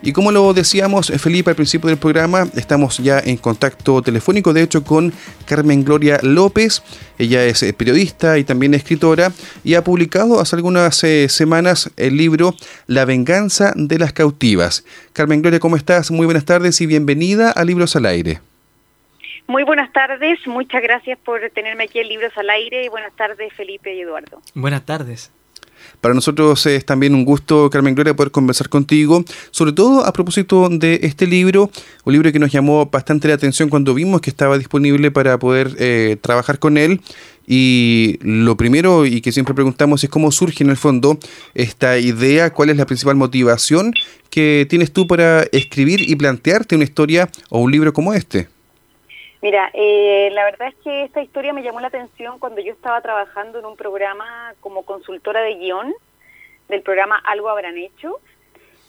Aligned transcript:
Y 0.00 0.12
como 0.12 0.30
lo 0.30 0.52
decíamos, 0.54 1.10
eh, 1.10 1.18
Felipe, 1.18 1.50
al 1.50 1.56
principio 1.56 1.88
del 1.88 1.98
programa, 1.98 2.46
estamos 2.54 2.98
ya 2.98 3.18
en 3.18 3.36
contacto 3.36 4.00
telefónico, 4.00 4.52
de 4.52 4.62
hecho, 4.62 4.84
con 4.84 5.12
Carmen 5.44 5.84
Gloria 5.84 6.20
López. 6.22 6.82
Ella 7.18 7.44
es 7.44 7.62
eh, 7.64 7.72
periodista 7.72 8.38
y 8.38 8.44
también 8.44 8.74
escritora 8.74 9.32
y 9.64 9.74
ha 9.74 9.82
publicado 9.82 10.40
hace 10.40 10.54
algunas 10.54 11.02
eh, 11.02 11.28
semanas 11.28 11.90
el 11.96 12.16
libro 12.16 12.54
La 12.86 13.04
venganza 13.04 13.72
de 13.74 13.98
las 13.98 14.12
cautivas. 14.12 14.84
Carmen 15.12 15.42
Gloria, 15.42 15.58
¿cómo 15.58 15.76
estás? 15.76 16.12
Muy 16.12 16.26
buenas 16.26 16.44
tardes 16.44 16.80
y 16.80 16.86
bienvenida 16.86 17.50
a 17.50 17.64
Libros 17.64 17.96
al 17.96 18.06
Aire. 18.06 18.40
Muy 19.48 19.64
buenas 19.64 19.92
tardes, 19.92 20.38
muchas 20.46 20.82
gracias 20.82 21.18
por 21.24 21.40
tenerme 21.54 21.84
aquí 21.84 21.98
en 21.98 22.08
Libros 22.08 22.32
al 22.36 22.50
Aire 22.50 22.84
y 22.84 22.88
buenas 22.88 23.14
tardes 23.14 23.52
Felipe 23.54 23.94
y 23.94 24.02
Eduardo. 24.02 24.42
Buenas 24.54 24.84
tardes. 24.84 25.32
Para 26.00 26.14
nosotros 26.14 26.64
es 26.66 26.84
también 26.84 27.14
un 27.14 27.24
gusto, 27.24 27.68
Carmen 27.70 27.94
Gloria, 27.94 28.14
poder 28.14 28.30
conversar 28.30 28.68
contigo, 28.68 29.24
sobre 29.50 29.72
todo 29.72 30.04
a 30.06 30.12
propósito 30.12 30.68
de 30.68 31.00
este 31.02 31.26
libro, 31.26 31.70
un 32.04 32.12
libro 32.12 32.30
que 32.30 32.38
nos 32.38 32.52
llamó 32.52 32.86
bastante 32.86 33.26
la 33.26 33.34
atención 33.34 33.68
cuando 33.68 33.94
vimos 33.94 34.20
que 34.20 34.30
estaba 34.30 34.58
disponible 34.58 35.10
para 35.10 35.38
poder 35.38 35.74
eh, 35.78 36.16
trabajar 36.20 36.58
con 36.58 36.78
él. 36.78 37.00
Y 37.50 38.18
lo 38.20 38.58
primero 38.58 39.06
y 39.06 39.22
que 39.22 39.32
siempre 39.32 39.54
preguntamos 39.54 40.04
es 40.04 40.10
cómo 40.10 40.30
surge 40.30 40.62
en 40.62 40.70
el 40.70 40.76
fondo 40.76 41.18
esta 41.54 41.98
idea, 41.98 42.52
cuál 42.52 42.68
es 42.68 42.76
la 42.76 42.84
principal 42.84 43.16
motivación 43.16 43.94
que 44.28 44.66
tienes 44.68 44.92
tú 44.92 45.06
para 45.06 45.44
escribir 45.52 46.02
y 46.08 46.14
plantearte 46.14 46.76
una 46.76 46.84
historia 46.84 47.30
o 47.48 47.60
un 47.60 47.72
libro 47.72 47.92
como 47.94 48.12
este. 48.12 48.48
Mira, 49.40 49.70
eh, 49.72 50.30
la 50.32 50.44
verdad 50.44 50.68
es 50.68 50.74
que 50.82 51.04
esta 51.04 51.22
historia 51.22 51.52
me 51.52 51.62
llamó 51.62 51.80
la 51.80 51.86
atención 51.88 52.38
cuando 52.40 52.60
yo 52.60 52.72
estaba 52.72 53.00
trabajando 53.00 53.60
en 53.60 53.66
un 53.66 53.76
programa 53.76 54.54
como 54.60 54.82
consultora 54.82 55.42
de 55.42 55.54
guion 55.54 55.94
del 56.68 56.82
programa 56.82 57.16
Algo 57.24 57.48
Habrán 57.48 57.78
Hecho, 57.78 58.20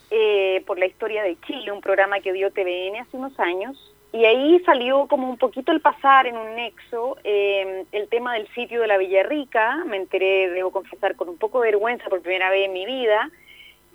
eh, 0.10 0.64
por 0.66 0.80
la 0.80 0.88
historia 0.88 1.22
de 1.22 1.40
Chile, 1.42 1.72
un 1.72 1.82
programa 1.82 2.20
que 2.20 2.34
dio 2.34 2.52
TVN 2.52 3.00
hace 3.00 3.16
unos 3.16 3.40
años, 3.40 3.94
y 4.12 4.26
ahí 4.26 4.60
salió 4.66 5.08
como 5.08 5.30
un 5.30 5.38
poquito 5.38 5.72
el 5.72 5.82
pasar 5.82 6.26
en 6.26 6.36
un 6.36 6.56
nexo 6.56 7.18
eh, 7.24 7.86
el 7.92 8.10
tema 8.10 8.34
del 8.34 8.48
sitio 8.56 8.82
de 8.82 8.88
la 8.88 8.98
Villarrica, 8.98 9.84
me 9.86 9.98
enteré, 9.98 10.50
debo 10.50 10.72
confesar, 10.72 11.16
con 11.16 11.30
un 11.30 11.38
poco 11.38 11.62
de 11.62 11.72
vergüenza 11.72 12.10
por 12.10 12.22
primera 12.22 12.50
vez 12.50 12.66
en 12.66 12.74
mi 12.74 12.88
vida, 12.88 13.30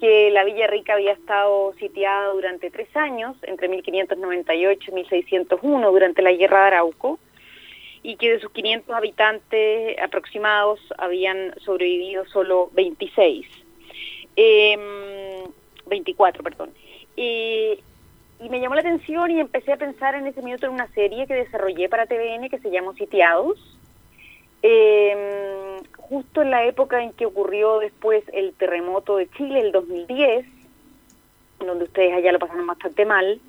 que 0.00 0.31
la 0.31 0.45
Villa 0.45 0.67
Rica 0.67 0.95
había 0.95 1.12
estado 1.12 1.73
sitiada 1.75 2.28
durante 2.33 2.70
tres 2.70 2.95
años, 2.97 3.37
entre 3.42 3.69
1598 3.69 4.91
y 4.91 4.95
1601, 4.95 5.91
durante 5.91 6.23
la 6.23 6.33
Guerra 6.33 6.61
de 6.61 6.67
Arauco, 6.67 7.19
y 8.03 8.17
que 8.17 8.33
de 8.33 8.41
sus 8.41 8.50
500 8.50 8.95
habitantes 8.95 9.97
aproximados 9.98 10.81
habían 10.98 11.55
sobrevivido 11.61 12.27
solo 12.27 12.70
26. 12.72 13.47
24, 15.87 16.41
em, 16.41 16.45
perdón. 16.45 16.70
y 17.17 17.78
me 18.50 18.61
llamó 18.61 18.75
la 18.75 18.81
atención 18.83 19.31
y 19.31 19.41
empecé 19.41 19.72
a 19.72 19.77
pensar 19.77 20.17
en 20.17 20.27
ese 20.27 20.42
minuto 20.42 20.67
en 20.67 20.72
una 20.72 20.89
serie 20.89 21.27
que 21.27 21.34
desarrollé 21.34 21.89
para 21.89 22.06
TVN 22.06 22.50
que 22.50 22.59
se 22.59 22.70
llamó 22.70 22.92
Sitiados. 22.95 23.59
Eh, 24.62 25.77
justo 26.08 26.42
en 26.42 26.50
la 26.50 26.64
época 26.64 27.02
en 27.02 27.12
que 27.12 27.27
ocurrió 27.27 27.78
después 27.78 28.24
el 28.33 28.52
terremoto 28.55 29.16
de 29.16 29.28
Chile, 29.30 29.60
el 29.60 29.72
2010, 29.72 30.47
donde 31.60 31.84
ustedes 31.84 32.12
allá 32.12 32.33
lo 32.33 32.38
pasaron 32.38 32.66
bastante 32.66 33.04
mal. 33.04 33.41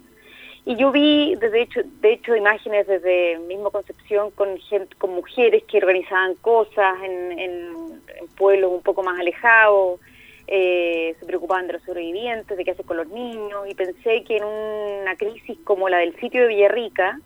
Y 0.65 0.75
yo 0.77 0.91
vi, 0.91 1.35
de 1.35 1.61
hecho, 1.61 1.81
de 2.01 2.13
hecho 2.13 2.35
imágenes 2.35 2.87
desde 2.87 3.37
mismo 3.39 3.69
Concepción 3.69 4.31
con, 4.31 4.57
con 4.97 5.11
mujeres 5.11 5.63
que 5.65 5.77
organizaban 5.77 6.35
cosas 6.35 6.95
en, 7.03 7.39
en, 7.39 8.01
pueblos 8.35 8.71
un 8.71 8.81
poco 8.81 9.03
más 9.03 9.19
alejados, 9.19 9.99
eh, 10.47 11.15
se 11.19 11.25
preocupaban 11.25 11.67
de 11.67 11.73
los 11.73 11.83
sobrevivientes, 11.83 12.57
de 12.57 12.65
qué 12.65 12.71
hacer 12.71 12.85
con 12.85 12.97
los 12.97 13.07
niños, 13.07 13.67
y 13.69 13.75
pensé 13.75 14.23
que 14.23 14.37
en 14.37 14.43
una 14.43 15.15
crisis 15.15 15.57
como 15.63 15.87
la 15.87 15.99
del 15.99 16.15
sitio 16.19 16.41
de 16.41 16.47
Villarrica, 16.47 17.19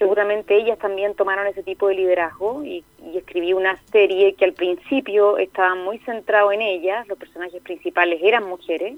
seguramente 0.00 0.56
ellas 0.56 0.78
también 0.78 1.14
tomaron 1.14 1.46
ese 1.46 1.62
tipo 1.62 1.86
de 1.88 1.94
liderazgo 1.94 2.64
y, 2.64 2.82
escribí 3.14 3.52
una 3.52 3.76
serie 3.92 4.34
que 4.34 4.46
al 4.46 4.54
principio 4.54 5.36
estaba 5.36 5.74
muy 5.74 5.98
centrado 5.98 6.52
en 6.52 6.62
ellas, 6.62 7.06
los 7.06 7.18
personajes 7.18 7.60
principales 7.60 8.18
eran 8.22 8.44
mujeres, 8.44 8.96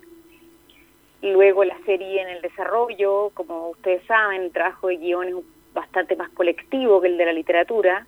y 1.20 1.30
luego 1.32 1.64
la 1.64 1.76
serie 1.84 2.22
en 2.22 2.28
el 2.28 2.40
desarrollo, 2.40 3.30
como 3.34 3.70
ustedes 3.70 4.04
saben, 4.06 4.42
el 4.42 4.52
trabajo 4.52 4.88
de 4.88 4.98
guion 4.98 5.28
es 5.28 5.34
bastante 5.74 6.14
más 6.14 6.30
colectivo 6.30 7.00
que 7.00 7.08
el 7.08 7.16
de 7.16 7.26
la 7.26 7.32
literatura, 7.32 8.06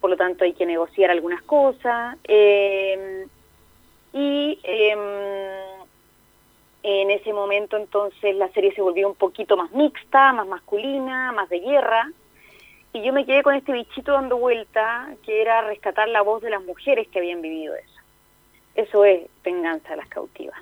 por 0.00 0.08
lo 0.08 0.16
tanto 0.16 0.44
hay 0.44 0.54
que 0.54 0.64
negociar 0.64 1.10
algunas 1.10 1.42
cosas, 1.42 2.16
eh, 2.24 3.26
y 4.14 4.58
em, 4.62 4.98
en 6.84 7.10
ese 7.10 7.34
momento 7.34 7.76
entonces 7.76 8.34
la 8.36 8.48
serie 8.52 8.74
se 8.74 8.80
volvió 8.80 9.08
un 9.08 9.14
poquito 9.14 9.58
más 9.58 9.70
mixta, 9.72 10.32
más 10.32 10.46
masculina, 10.46 11.32
más 11.32 11.50
de 11.50 11.60
guerra, 11.60 12.10
y 12.92 13.02
yo 13.02 13.12
me 13.12 13.24
quedé 13.24 13.42
con 13.42 13.54
este 13.54 13.72
bichito 13.72 14.12
dando 14.12 14.36
vuelta, 14.36 15.08
que 15.24 15.40
era 15.40 15.62
rescatar 15.62 16.08
la 16.08 16.22
voz 16.22 16.42
de 16.42 16.50
las 16.50 16.62
mujeres 16.64 17.08
que 17.08 17.20
habían 17.20 17.40
vivido 17.40 17.74
eso. 17.74 18.00
Eso 18.74 19.04
es 19.04 19.22
venganza 19.44 19.92
a 19.92 19.96
las 19.96 20.08
cautivas. 20.08 20.58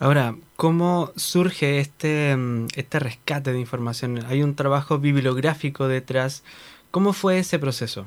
Ahora, 0.00 0.34
¿cómo 0.56 1.10
surge 1.16 1.78
este, 1.78 2.34
mm, 2.36 2.68
este 2.74 2.98
rescate 2.98 3.52
de 3.52 3.60
información? 3.60 4.24
¿Hay 4.28 4.42
un 4.42 4.56
trabajo 4.56 4.98
bibliográfico 4.98 5.86
detrás? 5.86 6.44
¿Cómo 6.90 7.12
fue 7.12 7.38
ese 7.38 7.58
proceso? 7.58 8.06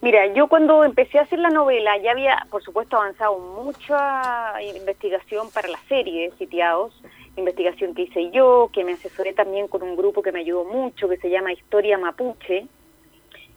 Mira, 0.00 0.32
yo 0.32 0.46
cuando 0.46 0.84
empecé 0.84 1.18
a 1.18 1.22
hacer 1.22 1.38
la 1.38 1.50
novela 1.50 1.98
ya 1.98 2.12
había, 2.12 2.46
por 2.50 2.62
supuesto, 2.62 2.96
avanzado 2.96 3.38
mucha 3.38 4.54
investigación 4.62 5.50
para 5.50 5.68
la 5.68 5.78
serie 5.88 6.30
de 6.30 6.36
Sitiados, 6.36 6.94
investigación 7.40 7.94
que 7.94 8.02
hice 8.02 8.30
yo, 8.30 8.70
que 8.72 8.84
me 8.84 8.92
asesoré 8.92 9.32
también 9.32 9.68
con 9.68 9.82
un 9.82 9.96
grupo 9.96 10.22
que 10.22 10.32
me 10.32 10.40
ayudó 10.40 10.64
mucho, 10.64 11.08
que 11.08 11.16
se 11.16 11.28
llama 11.28 11.52
Historia 11.52 11.98
Mapuche, 11.98 12.66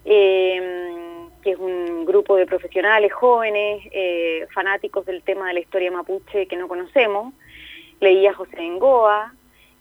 eh, 0.06 0.90
que 1.42 1.52
es 1.52 1.58
un 1.58 2.06
grupo 2.06 2.36
de 2.36 2.46
profesionales 2.46 3.12
jóvenes, 3.14 3.84
eh, 3.92 4.48
fanáticos 4.54 5.06
del 5.06 5.24
tema 5.24 5.48
de 5.48 5.56
la 5.56 5.60
historia 5.60 5.92
mapuche 5.92 6.48
que 6.48 6.56
no 6.56 6.68
conocemos. 6.68 7.34
Leí 8.00 8.26
a 8.28 8.34
José 8.34 8.62
Engoa, 8.62 9.34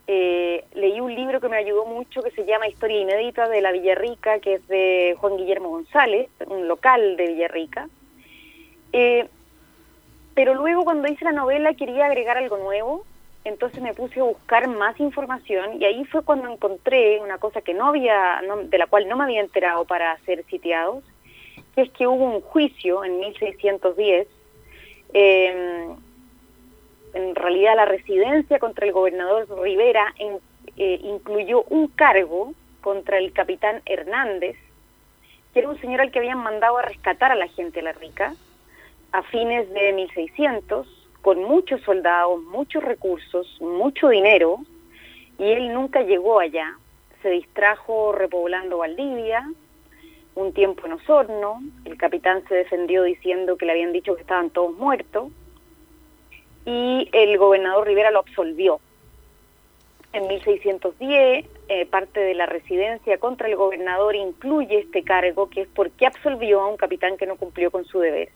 eh, 0.07 0.65
leí 0.73 0.99
un 0.99 1.13
libro 1.13 1.39
que 1.39 1.49
me 1.49 1.57
ayudó 1.57 1.85
mucho 1.85 2.21
que 2.21 2.31
se 2.31 2.45
llama 2.45 2.67
Historia 2.67 2.99
Inédita 2.99 3.47
de 3.47 3.61
la 3.61 3.71
Villarrica, 3.71 4.39
que 4.39 4.55
es 4.55 4.67
de 4.67 5.15
Juan 5.19 5.37
Guillermo 5.37 5.69
González, 5.69 6.29
un 6.47 6.67
local 6.67 7.15
de 7.17 7.27
Villarrica. 7.27 7.89
pero 10.35 10.55
luego 10.55 10.83
cuando 10.83 11.07
hice 11.07 11.25
la 11.25 11.31
novela 11.31 11.73
quería 11.75 12.05
agregar 12.07 12.37
algo 12.37 12.57
nuevo 12.57 13.05
entonces 13.45 13.81
me 13.81 13.93
puse 13.93 14.19
a 14.19 14.23
buscar 14.23 14.67
más 14.67 14.99
información 14.99 15.81
y 15.81 15.85
ahí 15.85 16.05
fue 16.05 16.23
cuando 16.23 16.49
encontré 16.49 17.19
una 17.19 17.37
cosa 17.37 17.61
que 17.61 17.73
no 17.73 17.87
había, 17.87 18.41
de 18.65 18.77
la 18.77 18.87
cual 18.87 19.07
no 19.07 19.17
me 19.17 19.25
había 19.25 19.41
enterado 19.41 19.85
para 19.85 20.17
ser 20.19 20.45
sitiados, 20.45 21.03
que 21.75 21.81
es 21.81 21.91
que 21.91 22.07
hubo 22.07 22.23
un 22.23 22.41
juicio 22.41 23.03
en 23.03 23.19
1610. 23.19 24.27
Em, 25.13 25.95
en 27.13 27.35
realidad 27.35 27.75
la 27.75 27.85
residencia 27.85 28.59
contra 28.59 28.85
el 28.85 28.93
gobernador 28.93 29.45
Rivera 29.61 30.13
eh, 30.77 30.99
incluyó 31.03 31.63
un 31.63 31.87
cargo 31.87 32.53
contra 32.81 33.17
el 33.17 33.33
capitán 33.33 33.81
Hernández, 33.85 34.57
que 35.53 35.59
era 35.59 35.69
un 35.69 35.79
señor 35.79 36.01
al 36.01 36.11
que 36.11 36.19
habían 36.19 36.39
mandado 36.39 36.77
a 36.77 36.81
rescatar 36.81 37.31
a 37.31 37.35
la 37.35 37.47
gente 37.47 37.79
de 37.79 37.83
la 37.83 37.91
rica 37.91 38.33
a 39.11 39.21
fines 39.23 39.71
de 39.71 39.93
1600 39.93 41.02
con 41.23 41.41
muchos 41.41 41.81
soldados, 41.81 42.43
muchos 42.43 42.83
recursos, 42.83 43.47
mucho 43.61 44.09
dinero, 44.09 44.59
y 45.39 45.45
él 45.45 45.73
nunca 45.73 46.01
llegó 46.01 46.39
allá. 46.39 46.77
Se 47.21 47.29
distrajo 47.29 48.11
repoblando 48.11 48.79
Valdivia, 48.79 49.49
un 50.35 50.51
tiempo 50.53 50.85
en 50.85 50.93
Osorno, 50.93 51.61
el 51.85 51.97
capitán 51.97 52.43
se 52.49 52.55
defendió 52.55 53.03
diciendo 53.03 53.55
que 53.55 53.65
le 53.65 53.71
habían 53.71 53.93
dicho 53.93 54.15
que 54.15 54.21
estaban 54.21 54.49
todos 54.49 54.75
muertos, 54.75 55.31
y 56.65 57.07
el 57.13 57.37
gobernador 57.37 57.87
Rivera 57.87 58.11
lo 58.11 58.19
absolvió. 58.19 58.81
En 60.11 60.27
1610, 60.27 61.45
eh, 61.69 61.85
parte 61.85 62.19
de 62.19 62.33
la 62.33 62.47
residencia 62.47 63.17
contra 63.17 63.47
el 63.47 63.55
gobernador 63.55 64.13
incluye 64.15 64.79
este 64.79 65.03
cargo, 65.03 65.49
que 65.49 65.61
es 65.61 65.67
porque 65.73 66.05
absolvió 66.05 66.59
a 66.59 66.67
un 66.67 66.75
capitán 66.75 67.15
que 67.15 67.25
no 67.25 67.37
cumplió 67.37 67.71
con 67.71 67.85
su 67.85 67.99
deber. 67.99 68.29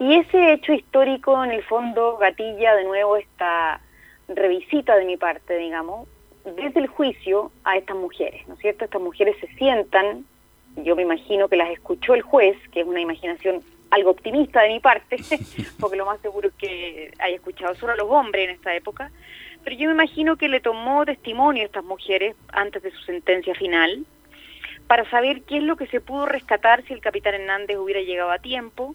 Y 0.00 0.14
ese 0.14 0.54
hecho 0.54 0.72
histórico, 0.72 1.44
en 1.44 1.50
el 1.50 1.62
fondo, 1.62 2.16
gatilla 2.16 2.74
de 2.74 2.84
nuevo 2.84 3.18
esta 3.18 3.82
revisita 4.28 4.96
de 4.96 5.04
mi 5.04 5.18
parte, 5.18 5.58
digamos, 5.58 6.08
desde 6.56 6.80
el 6.80 6.86
juicio 6.86 7.52
a 7.64 7.76
estas 7.76 7.98
mujeres, 7.98 8.48
¿no 8.48 8.54
es 8.54 8.60
cierto? 8.60 8.86
Estas 8.86 9.02
mujeres 9.02 9.36
se 9.42 9.46
sientan, 9.56 10.24
yo 10.76 10.96
me 10.96 11.02
imagino 11.02 11.48
que 11.48 11.56
las 11.56 11.68
escuchó 11.68 12.14
el 12.14 12.22
juez, 12.22 12.56
que 12.72 12.80
es 12.80 12.86
una 12.86 13.00
imaginación 13.00 13.62
algo 13.90 14.12
optimista 14.12 14.62
de 14.62 14.70
mi 14.70 14.80
parte, 14.80 15.18
porque 15.80 15.98
lo 15.98 16.06
más 16.06 16.18
seguro 16.22 16.48
es 16.48 16.54
que 16.54 17.12
haya 17.18 17.36
escuchado 17.36 17.74
solo 17.74 17.92
a 17.92 17.96
los 17.96 18.08
hombres 18.08 18.48
en 18.48 18.54
esta 18.54 18.74
época, 18.74 19.10
pero 19.64 19.76
yo 19.76 19.88
me 19.88 19.94
imagino 19.94 20.36
que 20.36 20.48
le 20.48 20.60
tomó 20.60 21.04
testimonio 21.04 21.64
a 21.64 21.66
estas 21.66 21.84
mujeres 21.84 22.36
antes 22.52 22.82
de 22.82 22.90
su 22.90 23.02
sentencia 23.02 23.54
final, 23.54 24.06
para 24.86 25.08
saber 25.10 25.42
qué 25.42 25.58
es 25.58 25.62
lo 25.62 25.76
que 25.76 25.88
se 25.88 26.00
pudo 26.00 26.24
rescatar 26.24 26.82
si 26.86 26.94
el 26.94 27.02
capitán 27.02 27.34
Hernández 27.34 27.76
hubiera 27.76 28.00
llegado 28.00 28.30
a 28.30 28.38
tiempo, 28.38 28.94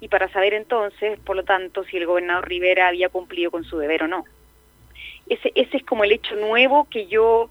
y 0.00 0.08
para 0.08 0.28
saber 0.30 0.54
entonces, 0.54 1.18
por 1.20 1.36
lo 1.36 1.44
tanto, 1.44 1.84
si 1.84 1.96
el 1.96 2.06
gobernador 2.06 2.48
Rivera 2.48 2.88
había 2.88 3.08
cumplido 3.08 3.50
con 3.50 3.64
su 3.64 3.78
deber 3.78 4.04
o 4.04 4.08
no. 4.08 4.24
Ese, 5.28 5.52
es 5.54 5.84
como 5.84 6.04
el 6.04 6.12
hecho 6.12 6.36
nuevo 6.36 6.88
que 6.88 7.06
yo 7.06 7.50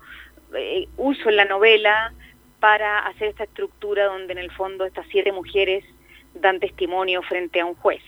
eh, 0.53 0.87
uso 0.97 1.29
en 1.29 1.35
la 1.35 1.45
novela 1.45 2.13
para 2.59 2.99
hacer 2.99 3.29
esta 3.29 3.43
estructura 3.43 4.05
donde 4.05 4.33
en 4.33 4.39
el 4.39 4.51
fondo 4.51 4.85
estas 4.85 5.05
siete 5.09 5.31
mujeres 5.31 5.83
dan 6.33 6.59
testimonio 6.59 7.21
frente 7.23 7.59
a 7.59 7.65
un 7.65 7.75
juez. 7.75 8.01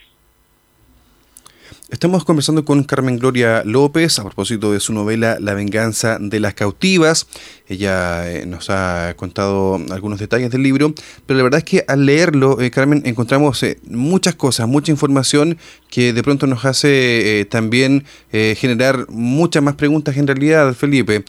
Estamos 1.89 2.25
conversando 2.25 2.65
con 2.65 2.83
Carmen 2.83 3.17
Gloria 3.17 3.63
López 3.63 4.19
a 4.19 4.23
propósito 4.25 4.73
de 4.73 4.81
su 4.81 4.91
novela 4.91 5.37
La 5.39 5.53
venganza 5.53 6.17
de 6.19 6.41
las 6.41 6.53
cautivas. 6.53 7.27
Ella 7.65 8.29
eh, 8.29 8.45
nos 8.45 8.69
ha 8.69 9.13
contado 9.15 9.79
algunos 9.91 10.19
detalles 10.19 10.51
del 10.51 10.63
libro, 10.63 10.93
pero 11.25 11.37
la 11.37 11.43
verdad 11.43 11.59
es 11.59 11.63
que 11.63 11.85
al 11.87 12.05
leerlo, 12.05 12.59
eh, 12.59 12.71
Carmen, 12.71 13.03
encontramos 13.05 13.63
eh, 13.63 13.79
muchas 13.87 14.35
cosas, 14.35 14.67
mucha 14.67 14.91
información 14.91 15.57
que 15.89 16.11
de 16.11 16.23
pronto 16.23 16.45
nos 16.45 16.65
hace 16.65 17.47
también 17.49 18.03
generar 18.31 19.05
muchas 19.09 19.63
más 19.63 19.75
preguntas 19.75 20.17
en 20.17 20.27
realidad, 20.27 20.73
Felipe. 20.73 21.23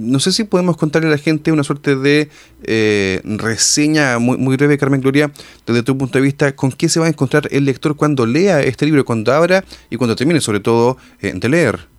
no 0.00 0.18
sé 0.18 0.32
si 0.32 0.42
podemos 0.42 0.76
contarle 0.76 1.06
a 1.06 1.12
la 1.12 1.18
gente 1.18 1.52
una 1.52 1.62
suerte 1.62 1.94
de 1.94 2.28
reseña 2.62 4.18
muy, 4.18 4.36
muy 4.36 4.56
breve, 4.56 4.78
Carmen 4.78 5.00
Gloria, 5.00 5.30
desde 5.66 5.82
tu 5.82 5.96
punto 5.96 6.18
de 6.18 6.22
vista, 6.24 6.54
con 6.54 6.72
qué 6.72 6.88
se 6.88 7.00
va 7.00 7.06
a 7.06 7.10
encontrar 7.10 7.48
el 7.50 7.64
lector 7.64 7.96
cuando 7.96 8.26
lea 8.26 8.60
este 8.60 8.86
libro, 8.86 9.04
cuando 9.04 9.32
abra 9.32 9.64
y 9.88 9.96
cuando 9.96 10.16
termine, 10.16 10.40
sobre 10.40 10.60
todo, 10.60 10.96
de 11.20 11.48
leer 11.48 11.90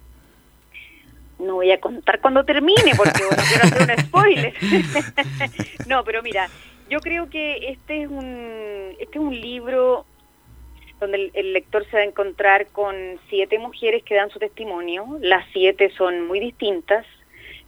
no 1.42 1.56
voy 1.56 1.72
a 1.72 1.80
contar 1.80 2.22
cuando 2.22 2.46
termine 2.46 2.94
porque 2.96 3.24
bueno, 3.28 3.44
quiero 3.50 3.64
hacer 3.64 3.98
un 3.98 4.06
spoiler. 4.06 4.54
no, 5.88 6.04
pero 6.04 6.22
mira, 6.22 6.48
yo 6.90 7.00
creo 7.00 7.30
que 7.30 7.70
este 7.70 8.04
es 8.04 8.10
un 8.10 8.96
este 9.00 9.18
es 9.18 9.24
un 9.24 9.40
libro 9.40 10.06
donde 11.00 11.32
el, 11.34 11.54
lector 11.54 11.84
se 11.90 11.98
va 11.98 12.04
a 12.04 12.06
encontrar 12.06 12.68
con 12.68 12.96
siete 13.28 13.58
mujeres 13.58 14.04
que 14.04 14.14
dan 14.14 14.30
su 14.30 14.38
testimonio. 14.38 15.18
Las 15.20 15.48
siete 15.52 15.92
son 15.98 16.28
muy 16.28 16.40
distintas, 16.40 17.08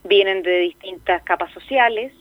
vienen 0.03 0.43
de 0.43 0.59
distintas 0.59 1.23
capas 1.23 1.51
sociales, 1.51 2.13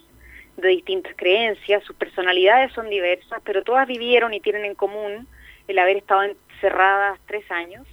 de 0.56 0.69
distintas 0.69 1.14
creencias, 1.16 1.82
sus 1.84 1.96
personalidades 1.96 2.72
son 2.72 2.90
diversas, 2.90 3.40
pero 3.44 3.62
todas 3.62 3.87
vivieron 3.87 4.34
y 4.34 4.40
tienen 4.40 4.64
en 4.64 4.75
común 4.75 5.26
el 5.69 5.78
haber 5.78 5.96
estado 5.96 6.22
encerradas 6.25 7.19
tres 7.26 7.50
años 7.50 7.87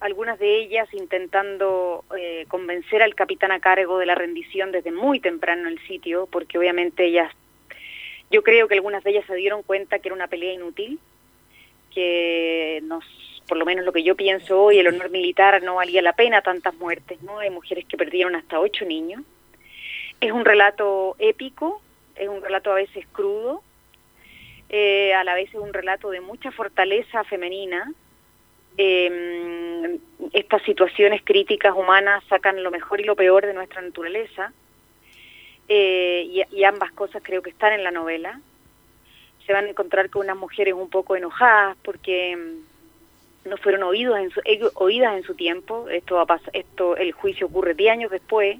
algunas 0.00 0.38
de 0.38 0.60
ellas 0.60 0.88
intentando 0.92 2.04
eh, 2.18 2.46
convencer 2.48 3.02
al 3.02 3.14
capitán 3.14 3.52
a 3.52 3.60
cargo 3.60 3.98
de 3.98 4.06
la 4.06 4.14
rendición 4.14 4.72
desde 4.72 4.90
muy 4.90 5.20
temprano 5.20 5.62
en 5.62 5.74
el 5.74 5.86
sitio, 5.86 6.26
porque 6.30 6.58
obviamente 6.58 7.04
ellas, 7.04 7.30
yo 8.30 8.42
creo 8.42 8.66
que 8.66 8.74
algunas 8.74 9.04
de 9.04 9.10
ellas 9.10 9.26
se 9.26 9.34
dieron 9.34 9.62
cuenta 9.62 9.98
que 9.98 10.08
era 10.08 10.14
una 10.14 10.26
pelea 10.26 10.54
inútil, 10.54 10.98
que 11.94 12.80
nos, 12.84 13.04
por 13.46 13.58
lo 13.58 13.66
menos 13.66 13.84
lo 13.84 13.92
que 13.92 14.02
yo 14.02 14.16
pienso 14.16 14.62
hoy, 14.62 14.78
el 14.78 14.88
honor 14.88 15.10
militar 15.10 15.62
no 15.62 15.74
valía 15.74 16.00
la 16.00 16.14
pena 16.14 16.40
tantas 16.40 16.74
muertes, 16.76 17.20
¿no? 17.22 17.38
Hay 17.40 17.50
mujeres 17.50 17.84
que 17.84 17.98
perdieron 17.98 18.34
hasta 18.36 18.58
ocho 18.58 18.86
niños. 18.86 19.22
Es 20.20 20.32
un 20.32 20.44
relato 20.44 21.16
épico, 21.18 21.80
es 22.14 22.28
un 22.28 22.42
relato 22.42 22.72
a 22.72 22.76
veces 22.76 23.06
crudo, 23.12 23.62
eh, 24.68 25.14
a 25.14 25.24
la 25.24 25.34
vez 25.34 25.48
es 25.48 25.60
un 25.60 25.72
relato 25.72 26.10
de 26.10 26.20
mucha 26.20 26.50
fortaleza 26.50 27.24
femenina, 27.24 27.90
eh, 28.76 29.98
estas 30.32 30.62
situaciones 30.62 31.22
críticas 31.24 31.74
humanas 31.74 32.22
sacan 32.28 32.62
lo 32.62 32.70
mejor 32.70 33.00
y 33.00 33.04
lo 33.04 33.16
peor 33.16 33.46
de 33.46 33.54
nuestra 33.54 33.82
naturaleza, 33.82 34.52
eh, 35.72 36.44
y, 36.50 36.64
ambas 36.64 36.90
cosas 36.92 37.22
creo 37.24 37.42
que 37.42 37.50
están 37.50 37.72
en 37.72 37.84
la 37.84 37.92
novela. 37.92 38.40
Se 39.46 39.52
van 39.52 39.66
a 39.66 39.68
encontrar 39.68 40.10
con 40.10 40.22
unas 40.22 40.36
mujeres 40.36 40.74
un 40.74 40.90
poco 40.90 41.14
enojadas 41.14 41.76
porque 41.84 42.36
mm, 42.36 43.48
no 43.48 43.56
fueron 43.56 43.84
oídos 43.84 44.18
en 44.18 44.30
su, 44.30 44.40
oídas 44.74 45.16
en 45.16 45.22
su 45.22 45.36
tiempo. 45.36 45.88
Esto, 45.88 46.16
va 46.26 46.40
esto 46.52 46.96
El 46.96 47.12
juicio 47.12 47.46
ocurre 47.46 47.74
10 47.74 47.92
años 47.92 48.10
después. 48.10 48.58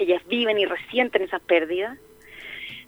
Ellas 0.00 0.26
viven 0.26 0.58
y 0.58 0.64
resienten 0.64 1.22
esas 1.22 1.42
pérdidas. 1.42 1.98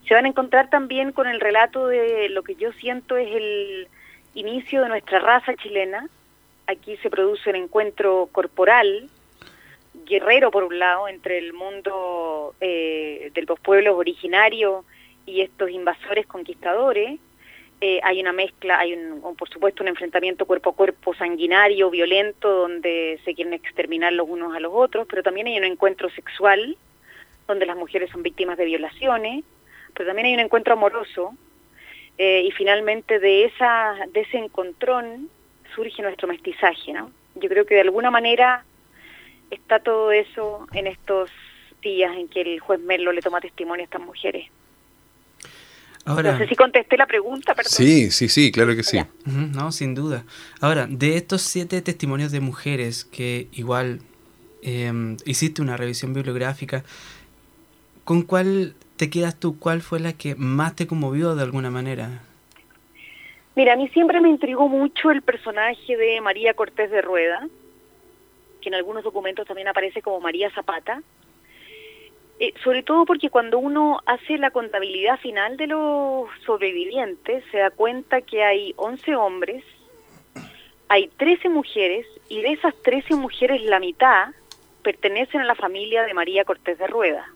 Se 0.09 0.15
van 0.15 0.25
a 0.25 0.29
encontrar 0.29 0.71
también 0.71 1.13
con 1.13 1.27
el 1.29 1.41
relato 1.41 1.87
de 1.87 2.31
lo 2.31 2.43
que 2.43 2.55
yo 2.55 2.73
siento 2.73 3.17
es 3.17 3.29
el 3.29 3.87
inicio 4.35 4.83
de 4.83 4.89
nuestra 4.89 5.21
raza 5.21 5.55
chilena. 5.57 6.09
Aquí 6.67 6.97
se 6.97 7.11
produce 7.11 7.51
un 7.51 7.57
encuentro 7.57 8.31
corporal, 8.33 9.11
guerrero 10.07 10.51
por 10.51 10.65
un 10.65 10.79
lado, 10.79 11.07
entre 11.07 11.37
el 11.37 11.53
mundo 11.53 12.55
eh, 12.63 13.31
de 13.35 13.43
los 13.43 13.61
pueblos 13.61 13.95
originarios 13.95 14.85
y 15.27 15.43
estos 15.43 15.71
invasores 15.71 16.27
conquistadores. 16.27 17.21
Eh, 17.83 18.01
hay 18.05 18.21
una 18.21 18.33
mezcla, 18.33 18.79
hay 18.79 18.95
un, 18.95 19.37
por 19.37 19.51
supuesto 19.51 19.83
un 19.83 19.89
enfrentamiento 19.89 20.47
cuerpo 20.47 20.71
a 20.71 20.75
cuerpo 20.75 21.15
sanguinario, 21.15 21.91
violento, 21.91 22.49
donde 22.49 23.21
se 23.25 23.35
quieren 23.35 23.53
exterminar 23.53 24.15
los 24.15 24.29
unos 24.31 24.55
a 24.55 24.61
los 24.61 24.73
otros, 24.73 25.07
pero 25.11 25.23
también 25.23 25.49
hay 25.49 25.59
un 25.59 25.65
encuentro 25.65 26.09
sexual, 26.11 26.77
donde 27.47 27.67
las 27.67 27.77
mujeres 27.77 28.11
son 28.11 28.23
víctimas 28.23 28.57
de 28.59 28.65
violaciones, 28.65 29.45
pero 29.95 30.07
también 30.07 30.27
hay 30.27 30.35
un 30.35 30.41
encuentro 30.41 30.75
amoroso, 30.75 31.35
eh, 32.19 32.43
y 32.47 32.51
finalmente 32.53 33.19
de, 33.19 33.45
esa, 33.45 33.95
de 34.13 34.21
ese 34.21 34.39
encontrón 34.39 35.29
surge 35.75 36.03
nuestro 36.03 36.29
mestizaje, 36.29 36.93
¿no? 36.93 37.11
Yo 37.35 37.49
creo 37.49 37.65
que 37.65 37.75
de 37.75 37.81
alguna 37.81 38.11
manera 38.11 38.65
está 39.51 39.81
todo 39.81 40.13
eso 40.13 40.67
en 40.73 40.87
estos 40.87 41.31
días 41.83 42.15
en 42.17 42.29
que 42.29 42.43
el 42.43 42.61
juez 42.61 42.81
Merlo 42.81 43.13
le 43.13 43.23
toma 43.23 43.41
testimonio 43.41 43.83
a 43.83 43.85
estas 43.85 44.03
mujeres. 44.03 44.49
Ahora, 46.05 46.33
no 46.33 46.39
sé 46.39 46.49
si 46.49 46.57
contesté 46.57 46.97
la 46.97 47.07
pregunta, 47.07 47.55
perdón. 47.55 47.71
Sí, 47.73 48.11
sí, 48.11 48.29
sí, 48.29 48.51
claro 48.51 48.75
que 48.75 48.83
sí. 48.83 48.99
no, 49.25 49.71
sin 49.71 49.95
duda. 49.95 50.25
Ahora, 50.61 50.87
de 50.89 51.17
estos 51.17 51.43
siete 51.43 51.81
testimonios 51.81 52.33
de 52.33 52.41
mujeres 52.41 53.05
que 53.05 53.49
igual 53.53 54.01
em, 54.63 55.17
hiciste 55.25 55.63
una 55.63 55.77
revisión 55.77 56.13
bibliográfica, 56.13 56.85
¿con 58.05 58.23
cuál 58.23 58.75
te 58.97 59.11
quedas 59.11 59.39
tú? 59.39 59.59
¿Cuál 59.59 59.83
fue 59.83 60.01
la 60.01 60.13
que 60.13 60.35
más 60.35 60.77
te 60.77 60.87
conmovió 60.87 61.35
de 61.35 61.43
alguna 61.43 61.71
manera? 61.71 62.21
Mira, 63.55 63.75
a 63.75 63.77
mí 63.77 63.89
siempre 63.89 64.21
me 64.21 64.31
intrigó 64.31 64.69
mucho 64.69 65.11
el 65.11 65.23
personaje 65.23 65.97
de 65.97 66.21
María 66.21 66.55
Cortés 66.55 66.91
de 66.91 67.03
Rueda, 67.03 67.49
que 68.61 68.69
en 68.69 68.75
algunos 68.75 69.05
documentos 69.05 69.47
también 69.47 69.69
aparece 69.69 70.01
como 70.01 70.21
María 70.21 70.51
Zapata, 70.51 71.03
eh, 72.41 72.55
sobre 72.65 72.83
todo 72.83 73.05
porque 73.05 73.29
cuando 73.29 73.59
uno 73.59 74.01
hace 74.07 74.39
la 74.39 74.51
contabilidad 74.51 75.19
final 75.19 75.57
de 75.57 75.67
los 75.67 76.29
sobrevivientes, 76.47 77.45
se 77.53 77.59
da 77.59 77.71
cuenta 77.71 78.23
que 78.23 78.43
hay 78.43 78.73
11 78.77 79.17
hombres, 79.17 79.65
hay 80.89 81.09
13 81.09 81.51
mujeres, 81.51 82.07
y 82.29 82.41
de 82.41 82.53
esas 82.53 82.75
13 82.83 83.17
mujeres 83.17 83.63
la 83.63 83.81
mitad 83.81 84.29
pertenecen 84.83 85.43
a 85.43 85.45
la 85.45 85.55
familia 85.55 86.05
de 86.05 86.15
María 86.15 86.45
Cortés 86.45 86.79
de 86.79 86.87
Rueda. 86.87 87.29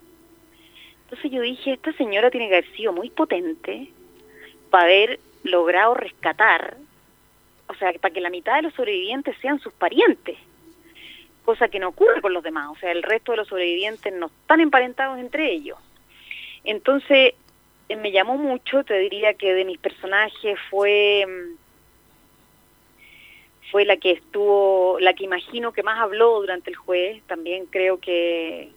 Entonces 1.07 1.31
yo 1.31 1.41
dije, 1.41 1.75
esta 1.75 1.93
señora 1.93 2.33
tiene 2.33 2.49
que 2.49 2.57
haber 2.57 2.73
sido 2.73 2.93
muy 2.93 3.11
potente 3.11 3.89
para 4.71 4.85
haber 4.85 5.21
logrado 5.45 5.95
rescatar, 5.95 6.77
o 7.69 7.75
sea, 7.75 7.93
para 7.93 8.13
que 8.13 8.21
la 8.21 8.29
mitad 8.29 8.57
de 8.57 8.63
los 8.63 8.75
sobrevivientes 8.75 9.37
sean 9.41 9.61
sus 9.61 9.73
parientes, 9.73 10.37
cosa 11.45 11.69
que 11.69 11.79
no 11.79 11.91
ocurre 11.91 12.21
con 12.21 12.33
los 12.33 12.43
demás, 12.43 12.71
o 12.73 12.77
sea, 12.81 12.91
el 12.91 13.05
resto 13.05 13.31
de 13.31 13.39
los 13.39 13.47
sobrevivientes 13.47 14.13
no 14.15 14.27
están 14.27 14.61
emparentados 14.61 15.21
entre 15.21 15.53
ellos. 15.53 15.79
Entonces, 16.65 17.35
eh, 17.89 17.97
me 17.97 18.11
llamó 18.11 18.37
mucho, 18.37 18.83
te 18.83 18.99
diría 18.99 19.35
que 19.35 19.55
de 19.55 19.65
mis 19.65 19.79
personajes 19.79 20.59
fue 20.71 21.25
mm, 21.25 21.67
fue 23.71 23.85
la 23.85 23.97
que 23.97 24.13
estuvo, 24.13 24.99
la 25.01 25.15
que 25.15 25.25
imagino 25.25 25.73
que 25.73 25.83
más 25.83 26.01
habló 26.01 26.41
durante 26.41 26.71
el 26.71 26.77
juez, 26.77 27.23
también 27.27 27.67
creo 27.67 27.99
que 27.99 28.71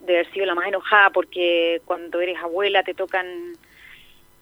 de 0.00 0.14
haber 0.14 0.32
sido 0.32 0.46
la 0.46 0.54
más 0.54 0.66
enojada 0.68 1.10
porque 1.10 1.80
cuando 1.84 2.20
eres 2.20 2.38
abuela 2.38 2.82
te 2.82 2.94
tocan 2.94 3.54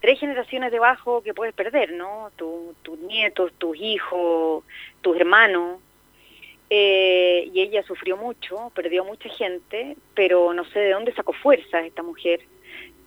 tres 0.01 0.21
generaciones 0.21 0.71
debajo 0.71 1.23
que 1.23 1.35
puedes 1.35 1.55
perder, 1.55 1.93
¿no? 1.93 2.31
tus 2.37 2.99
nietos, 3.01 3.53
tus 3.59 3.77
hijos, 3.77 4.65
tus 5.01 5.17
hermanos. 5.17 5.81
Eh, 6.69 7.49
y 7.53 7.61
ella 7.61 7.83
sufrió 7.85 8.17
mucho, 8.17 8.71
perdió 8.75 9.05
mucha 9.05 9.29
gente, 9.29 9.97
pero 10.15 10.53
no 10.53 10.65
sé 10.65 10.81
de 10.81 10.91
dónde 10.91 11.15
sacó 11.15 11.33
fuerza 11.33 11.81
esta 11.81 12.03
mujer 12.03 12.41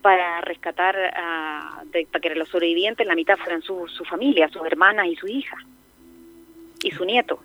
para 0.02 0.40
rescatar, 0.42 0.96
para 2.12 2.22
que 2.22 2.36
los 2.36 2.48
sobrevivientes, 2.48 3.06
la 3.06 3.16
mitad 3.16 3.38
fueran 3.38 3.62
su, 3.62 3.86
su 3.90 4.06
familia, 4.06 4.48
sus 4.48 4.66
hermanas 4.66 5.08
y 5.08 5.16
su 5.18 5.28
hija, 5.28 5.58
y 6.82 6.92
su 6.92 7.04
nieto. 7.04 7.42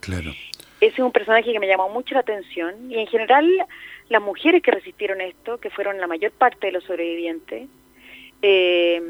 Claro 0.00 0.32
ese 0.80 0.92
es 0.92 0.98
un 0.98 1.12
personaje 1.12 1.52
que 1.52 1.60
me 1.60 1.66
llamó 1.66 1.88
mucho 1.88 2.14
la 2.14 2.20
atención 2.20 2.90
y 2.90 2.98
en 2.98 3.06
general 3.06 3.48
las 4.08 4.22
mujeres 4.22 4.62
que 4.62 4.70
resistieron 4.70 5.20
esto, 5.20 5.58
que 5.58 5.70
fueron 5.70 5.98
la 6.00 6.06
mayor 6.06 6.32
parte 6.32 6.66
de 6.66 6.72
los 6.72 6.84
sobrevivientes, 6.84 7.68
eh, 8.42 9.00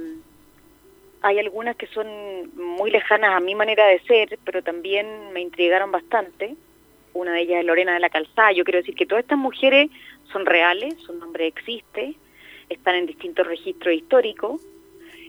hay 1.23 1.39
algunas 1.39 1.77
que 1.77 1.87
son 1.89 2.07
muy 2.55 2.91
lejanas 2.91 3.35
a 3.35 3.41
mi 3.41 3.55
manera 3.55 3.87
de 3.87 3.99
ser, 4.01 4.39
pero 4.45 4.63
también 4.63 5.33
me 5.33 5.41
intrigaron 5.41 5.91
bastante. 5.91 6.55
Una 7.15 7.33
de 7.33 7.41
ellas 7.41 7.61
es 7.61 7.67
Lorena 7.67 7.95
de 7.95 8.01
la 8.01 8.11
Calzada. 8.11 8.53
Yo 8.53 8.63
quiero 8.63 8.79
decir 8.79 8.95
que 8.95 9.07
todas 9.07 9.25
estas 9.25 9.39
mujeres 9.39 9.91
son 10.33 10.47
reales, 10.47 10.95
su 11.05 11.15
nombre 11.15 11.47
existe, 11.47 12.15
están 12.69 12.95
en 12.95 13.07
distintos 13.07 13.47
registros 13.47 13.95
históricos, 13.95 14.61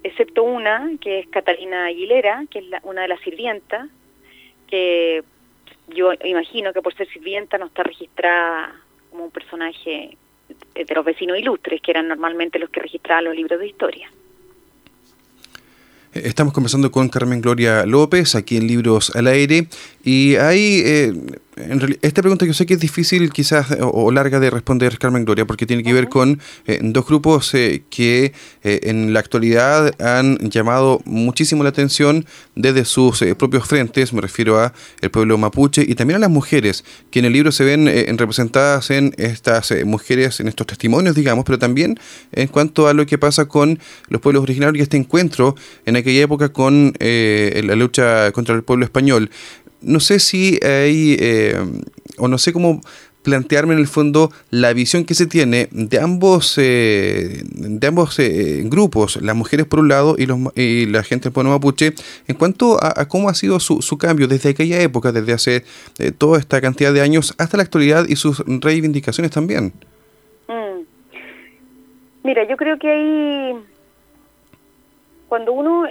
excepto 0.04 0.44
una 0.44 0.92
que 1.02 1.20
es 1.20 1.28
Catalina 1.30 1.86
Aguilera, 1.86 2.46
que 2.52 2.60
es 2.60 2.66
una 2.84 3.02
de 3.02 3.08
las 3.08 3.20
sirvientas, 3.22 3.90
que 4.68 5.24
yo 5.88 6.12
imagino 6.24 6.74
que 6.74 6.82
por 6.82 6.94
ser 6.96 7.08
sirvienta 7.10 7.58
no 7.58 7.68
está 7.68 7.84
registrada 7.84 8.76
como 9.10 9.26
un 9.26 9.32
personaje 9.32 10.18
de 10.76 10.96
los 10.96 11.06
vecinos 11.06 11.38
ilustres, 11.38 11.82
que 11.82 11.92
eran 11.92 12.08
normalmente 12.08 12.60
los 12.60 12.70
que 12.70 12.82
registraban 12.82 13.26
los 13.26 13.36
libros 13.36 13.60
de 13.60 13.68
historia. 13.68 14.12
Estamos 16.14 16.54
conversando 16.54 16.92
con 16.92 17.10
Carmen 17.10 17.42
Gloria 17.42 17.86
López 17.86 18.36
aquí 18.36 18.58
en 18.58 18.66
Libros 18.66 19.16
al 19.16 19.28
Aire 19.28 19.68
y 20.04 20.36
eh, 20.36 21.14
esta 22.02 22.22
pregunta 22.22 22.46
yo 22.46 22.54
sé 22.54 22.66
que 22.66 22.76
es 22.76 22.80
difícil 22.80 23.32
quizás 23.32 23.68
o, 23.82 24.12
larga 24.12 24.40
de 24.40 24.50
responder 24.50 24.98
Carmen 24.98 25.26
Gloria 25.26 25.46
porque 25.46 25.66
tiene 25.66 25.84
que 25.84 25.94
ver 25.94 26.08
con 26.08 26.40
eh, 26.66 26.80
dos 26.82 27.06
grupos 27.06 27.54
eh, 27.54 27.84
que 27.90 28.34
eh, 28.64 28.80
en 28.84 29.14
la 29.14 29.20
actualidad 29.20 29.94
han 30.02 30.38
llamado 30.38 31.02
muchísimo 31.06 31.64
la 31.64 31.70
atención 31.70 32.26
desde 32.56 32.86
sus 32.86 33.24
propios 33.38 33.68
frentes, 33.68 34.14
me 34.14 34.22
refiero 34.22 34.60
a 34.60 34.74
el 35.02 35.10
pueblo 35.10 35.38
mapuche 35.38 35.84
y 35.88 35.96
también 35.96 36.18
a 36.18 36.20
las 36.20 36.30
mujeres 36.30 36.84
que 37.12 37.20
en 37.20 37.26
el 37.26 37.34
libro 37.34 37.52
se 37.52 37.64
ven 37.64 37.88
representadas 38.18 38.92
en 38.92 39.14
estas 39.18 39.74
mujeres, 39.86 40.40
en 40.40 40.48
estos 40.48 40.68
testimonios 40.68 41.16
digamos, 41.16 41.46
pero 41.46 41.58
también 41.58 42.00
en 42.32 42.48
cuanto 42.48 42.88
a 42.88 42.94
lo 42.94 43.06
que 43.06 43.18
pasa 43.18 43.46
con 43.46 43.80
los 44.10 44.22
pueblos 44.22 44.44
originarios 44.44 44.80
y 44.80 44.84
este 44.84 44.98
encuentro 44.98 45.56
en 45.86 45.96
aquella 45.96 46.22
época 46.22 46.50
con 46.50 46.94
la 47.00 47.76
lucha 47.76 48.32
contra 48.32 48.56
el 48.56 48.64
pueblo 48.64 48.86
español 48.86 49.30
no 49.82 50.00
sé 50.00 50.20
si 50.20 50.60
hay, 50.64 51.18
eh, 51.20 51.56
o 52.18 52.28
no 52.28 52.38
sé 52.38 52.54
cómo 52.54 52.82
plantearme 53.24 53.74
en 53.74 53.80
el 53.80 53.88
fondo 53.88 54.32
la 54.52 54.72
visión 54.72 55.04
que 55.04 55.14
se 55.14 55.26
tiene 55.26 55.68
de 55.72 56.00
ambos 56.00 56.58
eh, 56.58 57.44
de 57.44 57.88
ambos 57.88 58.18
eh, 58.20 58.62
grupos, 58.64 59.22
las 59.22 59.36
mujeres 59.36 59.66
por 59.66 59.80
un 59.80 59.90
lado 59.90 60.16
y, 60.18 60.26
los, 60.26 60.40
y 60.56 60.86
la 60.86 61.04
gente 61.04 61.26
del 61.26 61.34
pueblo 61.34 61.52
mapuche, 61.52 61.94
en 62.28 62.36
cuanto 62.38 62.82
a, 62.82 63.06
cómo 63.08 63.28
ha 63.28 63.34
sido 63.34 63.60
su, 63.60 63.82
su, 63.82 63.98
cambio 63.98 64.30
desde 64.30 64.52
aquella 64.52 64.82
época, 64.82 65.12
desde 65.12 65.34
hace 65.34 65.66
toda 66.18 66.40
esta 66.40 66.62
cantidad 66.62 66.94
de 66.94 67.02
años 67.02 67.36
hasta 67.38 67.58
la 67.58 67.64
actualidad 67.64 68.06
y 68.08 68.16
sus 68.16 68.40
reivindicaciones 68.48 69.32
también. 69.32 69.74
Mm. 70.48 70.84
Mira, 72.24 72.48
yo 72.48 72.56
creo 72.56 72.78
que 72.80 72.90
hay, 72.90 73.56
cuando 75.28 75.52
uno 75.52 75.86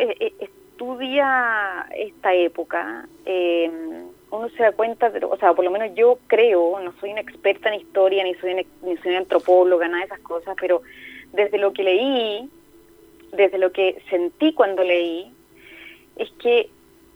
estudia 0.77 1.87
esta 1.97 2.35
época, 2.35 3.09
eh, 3.25 3.71
uno 4.31 4.49
se 4.51 4.63
da 4.63 4.73
cuenta, 4.73 5.09
de, 5.09 5.25
o 5.25 5.37
sea, 5.39 5.55
por 5.55 5.65
lo 5.65 5.71
menos 5.71 5.95
yo 5.95 6.19
creo, 6.27 6.79
no 6.81 6.93
soy 7.01 7.13
una 7.13 7.23
experta 7.23 7.71
en 7.71 7.81
historia, 7.81 8.23
ni 8.23 8.35
soy, 8.35 8.67
ni 8.83 8.97
soy 8.99 9.13
una 9.13 9.21
antropóloga, 9.21 9.89
nada 9.89 10.01
de 10.01 10.07
esas 10.07 10.21
cosas, 10.21 10.55
pero 10.61 10.83
desde 11.33 11.57
lo 11.57 11.73
que 11.73 11.83
leí, 11.83 12.51
desde 13.33 13.57
lo 13.57 13.73
que 13.73 14.03
sentí 14.11 14.53
cuando 14.53 14.85
leí, 14.85 15.33
es 16.17 16.31
que 16.33 16.69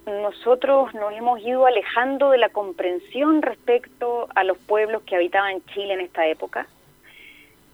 nosotros 0.06 0.94
nos 0.94 1.12
hemos 1.12 1.40
ido 1.40 1.66
alejando 1.66 2.30
de 2.30 2.38
la 2.38 2.48
comprensión 2.48 3.42
respecto 3.42 4.28
a 4.34 4.42
los 4.42 4.56
pueblos 4.56 5.02
que 5.02 5.16
habitaban 5.16 5.62
Chile 5.66 5.92
en 5.92 6.00
esta 6.00 6.26
época. 6.26 6.66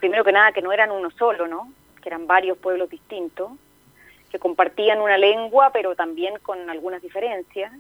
Primero 0.00 0.24
que 0.24 0.32
nada, 0.32 0.50
que 0.50 0.62
no 0.62 0.72
eran 0.72 0.90
uno 0.90 1.12
solo, 1.12 1.46
¿no? 1.46 1.72
Que 2.02 2.08
eran 2.08 2.26
varios 2.26 2.58
pueblos 2.58 2.90
distintos 2.90 3.52
que 4.30 4.38
compartían 4.38 5.00
una 5.00 5.18
lengua, 5.18 5.70
pero 5.72 5.94
también 5.94 6.34
con 6.42 6.68
algunas 6.70 7.02
diferencias. 7.02 7.72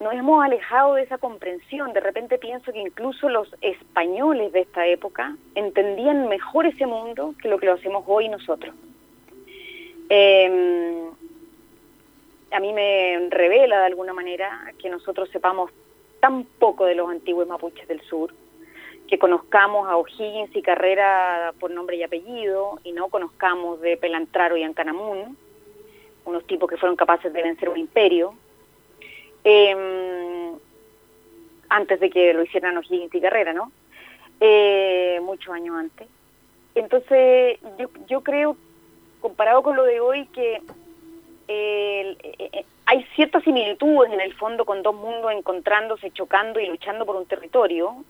Nos 0.00 0.12
hemos 0.14 0.44
alejado 0.44 0.94
de 0.94 1.02
esa 1.02 1.18
comprensión. 1.18 1.92
De 1.92 2.00
repente 2.00 2.38
pienso 2.38 2.72
que 2.72 2.80
incluso 2.80 3.28
los 3.28 3.54
españoles 3.60 4.52
de 4.52 4.60
esta 4.60 4.86
época 4.86 5.36
entendían 5.54 6.28
mejor 6.28 6.66
ese 6.66 6.86
mundo 6.86 7.34
que 7.40 7.48
lo 7.48 7.58
que 7.58 7.66
lo 7.66 7.74
hacemos 7.74 8.04
hoy 8.06 8.28
nosotros. 8.28 8.74
Em, 10.08 11.10
a 12.50 12.60
mí 12.60 12.72
me 12.72 13.28
revela 13.30 13.80
de 13.80 13.86
alguna 13.86 14.12
manera 14.12 14.72
que 14.78 14.90
nosotros 14.90 15.28
sepamos 15.30 15.70
tan 16.20 16.44
poco 16.44 16.86
de 16.86 16.94
los 16.94 17.10
antiguos 17.10 17.46
mapuches 17.46 17.86
del 17.88 18.00
sur, 18.02 18.32
que 19.08 19.18
conozcamos 19.18 19.88
a 19.88 19.96
O'Higgins 19.96 20.54
y 20.56 20.62
Carrera 20.62 21.52
por 21.60 21.70
nombre 21.70 21.96
y 21.96 22.02
apellido 22.02 22.78
y 22.84 22.92
no 22.92 23.08
conozcamos 23.08 23.80
de 23.80 23.96
Pelantraro 23.96 24.56
y 24.56 24.62
Ancanamun, 24.62 25.36
unos 26.24 26.46
tipos 26.46 26.68
que 26.68 26.76
fueron 26.76 26.96
capaces 26.96 27.32
de 27.32 27.42
vencer 27.42 27.68
un 27.68 27.78
imperio, 27.78 28.34
eh, 29.44 30.52
antes 31.68 32.00
de 32.00 32.10
que 32.10 32.32
lo 32.32 32.42
hicieran 32.42 32.78
O'Higgins 32.78 33.14
y 33.14 33.20
Carrera, 33.20 33.52
¿no? 33.52 33.72
Eh, 34.40 35.20
muchos 35.22 35.52
años 35.52 35.76
antes. 35.76 36.08
Entonces, 36.74 37.58
yo, 37.78 37.88
yo 38.08 38.22
creo, 38.22 38.56
comparado 39.20 39.62
con 39.62 39.76
lo 39.76 39.84
de 39.84 40.00
hoy, 40.00 40.26
que 40.26 40.60
eh, 41.48 42.16
eh, 42.22 42.64
hay 42.86 43.04
ciertas 43.14 43.42
similitudes 43.44 44.12
en 44.12 44.20
el 44.20 44.34
fondo 44.34 44.64
con 44.64 44.82
dos 44.82 44.94
mundos 44.94 45.32
encontrándose, 45.32 46.10
chocando 46.10 46.60
y 46.60 46.66
luchando 46.66 47.06
por 47.06 47.16
un 47.16 47.26
territorio. 47.26 48.04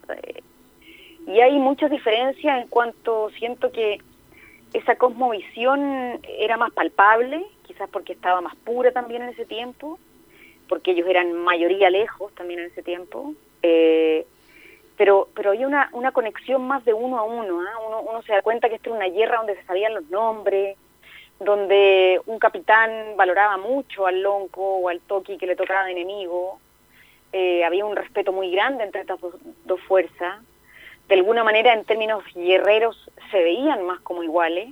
Y 1.27 1.39
hay 1.39 1.57
muchas 1.57 1.89
diferencias 1.89 2.61
en 2.61 2.67
cuanto 2.67 3.29
siento 3.31 3.71
que 3.71 3.99
esa 4.73 4.95
cosmovisión 4.95 6.19
era 6.39 6.57
más 6.57 6.71
palpable 6.73 7.45
quizás 7.65 7.89
porque 7.89 8.13
estaba 8.13 8.41
más 8.41 8.55
pura 8.57 8.91
también 8.91 9.23
en 9.23 9.29
ese 9.29 9.45
tiempo, 9.45 9.99
porque 10.67 10.91
ellos 10.91 11.07
eran 11.07 11.33
mayoría 11.33 11.89
lejos 11.89 12.33
también 12.35 12.59
en 12.59 12.67
ese 12.67 12.83
tiempo, 12.83 13.33
eh, 13.63 14.25
pero 14.97 15.27
pero 15.35 15.51
hay 15.51 15.65
una, 15.65 15.89
una 15.91 16.11
conexión 16.11 16.65
más 16.67 16.85
de 16.85 16.93
uno 16.93 17.17
a 17.17 17.23
uno, 17.23 17.61
¿ah? 17.61 17.79
uno, 17.87 18.01
uno 18.01 18.21
se 18.21 18.33
da 18.33 18.41
cuenta 18.41 18.69
que 18.69 18.75
esto 18.75 18.89
era 18.89 18.97
una 18.97 19.13
guerra 19.13 19.37
donde 19.37 19.55
se 19.55 19.63
sabían 19.63 19.93
los 19.93 20.09
nombres, 20.09 20.77
donde 21.39 22.21
un 22.25 22.39
capitán 22.39 23.17
valoraba 23.17 23.57
mucho 23.57 24.07
al 24.07 24.21
lonco 24.21 24.77
o 24.77 24.89
al 24.89 25.01
toki 25.01 25.37
que 25.37 25.47
le 25.47 25.55
tocaba 25.55 25.85
de 25.85 25.91
enemigo, 25.91 26.59
eh, 27.33 27.65
había 27.65 27.85
un 27.85 27.95
respeto 27.95 28.31
muy 28.31 28.49
grande 28.51 28.85
entre 28.85 29.01
estas 29.01 29.19
dos, 29.19 29.35
dos 29.65 29.81
fuerzas, 29.81 30.39
de 31.07 31.15
alguna 31.15 31.43
manera 31.43 31.73
en 31.73 31.85
términos 31.85 32.23
guerreros 32.33 33.09
se 33.31 33.37
veían 33.37 33.85
más 33.85 33.99
como 34.01 34.23
iguales, 34.23 34.69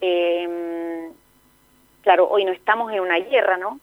eh, 0.00 1.10
claro, 2.02 2.28
hoy 2.28 2.44
no 2.44 2.52
estamos 2.52 2.92
en 2.92 3.00
una 3.00 3.18
guerra, 3.18 3.56
¿no? 3.56 3.80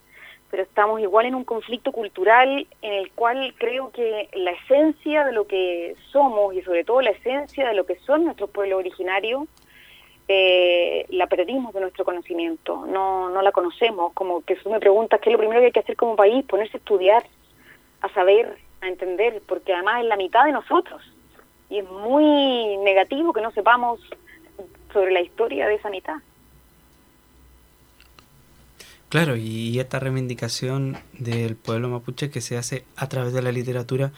Pero 0.52 0.63
estamos 0.63 1.02
igual 1.02 1.25
en 1.25 1.36
un 1.36 1.44
conflicto 1.44 1.92
cultural 1.92 2.68
en 2.82 2.94
el 2.94 3.12
cual 3.12 3.56
creo 3.58 3.92
que 3.92 4.30
la 4.34 4.52
esencia 4.52 5.25
de 5.25 5.32
lo 5.32 5.48
que 5.48 5.96
somos 6.12 6.54
y 6.54 6.62
sobre 6.62 6.84
todo 6.84 7.02
la 7.02 7.10
esencia 7.10 7.68
de 7.68 7.74
lo 7.74 7.86
que 7.86 7.96
son 8.00 8.25
nuestros 8.25 8.52
pueblos 8.52 8.80
originarios, 8.80 9.48
eh, 10.28 11.06
la 11.10 11.28
perdimos 11.28 11.74
de 11.74 11.82
nuestro 11.82 12.06
conocimiento, 12.06 12.86
no, 12.86 13.30
no 13.30 13.42
la 13.42 13.52
conocemos. 13.52 14.13
Como 14.13 14.42
que 14.46 14.56
tú 14.56 14.70
me 14.70 14.80
preguntas 14.80 15.20
qué 15.20 15.30
es 15.30 15.34
lo 15.34 15.40
primero 15.40 15.60
que 15.60 15.66
hay 15.66 15.72
que 15.72 15.80
hacer 15.80 15.96
como 15.96 16.16
país, 16.16 16.46
ponerse 16.46 16.78
a 16.78 16.80
estudiar, 16.80 17.24
a 18.02 18.10
saber, 18.10 18.58
a 18.82 18.88
entender, 18.88 19.42
porque 19.48 19.74
además 19.74 20.04
es 20.04 20.08
la 20.08 20.18
mitad 20.18 20.46
de 20.46 20.52
nosotros. 20.52 21.02
Y 21.74 21.80
es 21.80 21.89
muy 21.89 22.77
negativo 22.84 23.34
que 23.34 23.42
no 23.42 23.50
sepamos 23.50 24.00
sobre 24.94 25.12
la 25.12 25.22
historia 25.22 25.68
de 25.68 25.74
esa. 25.74 25.89
Claro, 29.10 29.36
y 29.36 29.80
esta 29.80 30.00
reivindicación 30.00 30.98
del 31.13 31.56
pueblo 31.56 31.89
mapuche 31.89 32.30
que 32.30 32.42
se 32.42 32.58
hace 32.58 32.86
a 32.96 33.10
través 33.10 33.34
de 33.34 33.42
la 33.42 33.51
literatura, 33.51 34.12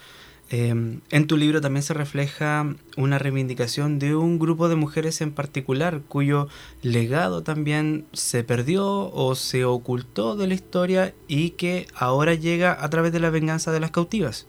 em, 0.50 1.00
en 1.12 1.28
tu 1.28 1.38
libro 1.38 1.62
también 1.62 1.84
se 1.84 1.94
refleja 1.94 2.76
una 2.98 3.20
reivindicación 3.20 4.00
de 4.00 4.18
un 4.18 4.38
grupo 4.38 4.68
de 4.68 4.76
mujeres 4.76 5.22
en 5.22 5.32
particular, 5.32 6.02
cuyo 6.10 6.50
legado 6.82 7.42
también 7.42 8.06
se 8.12 8.44
perdió 8.44 9.10
o 9.14 9.34
se 9.36 9.64
ocultó 9.64 10.36
de 10.36 10.48
la 10.48 10.56
historia 10.56 11.14
y 11.30 11.52
que 11.52 11.88
ahora 11.96 12.34
llega 12.34 12.84
a 12.84 12.90
través 12.90 13.14
de 13.14 13.22
la 13.22 13.30
venganza 13.30 13.72
de 13.72 13.80
las 13.80 13.92
cautivas. 13.92 14.46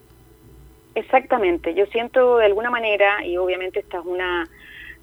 Exactamente, 0.97 1.75
yo 1.75 1.85
siento 1.89 2.39
de 2.39 2.47
alguna 2.47 2.71
manera, 2.71 3.23
y 3.23 3.37
obviamente 3.37 3.81
esta 3.81 3.99
es 3.99 4.07
una 4.07 4.49